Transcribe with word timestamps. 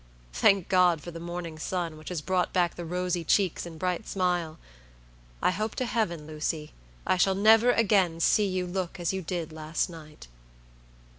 Thank 0.33 0.67
God 0.67 0.99
for 1.01 1.11
the 1.11 1.19
morning 1.19 1.59
sun, 1.59 1.95
which 1.95 2.09
has 2.09 2.21
brought 2.21 2.51
back 2.51 2.73
the 2.73 2.85
rosy 2.85 3.23
cheeks 3.23 3.67
and 3.67 3.77
bright 3.77 4.07
smile! 4.07 4.57
I 5.43 5.51
hope 5.51 5.75
to 5.75 5.85
Heaven, 5.85 6.25
Lucy, 6.25 6.71
I 7.05 7.17
shall 7.17 7.35
never 7.35 7.69
again 7.69 8.19
see 8.19 8.47
you 8.47 8.65
look 8.65 8.99
as 8.99 9.13
you 9.13 9.21
did 9.21 9.53
last 9.53 9.91
night." 9.91 10.27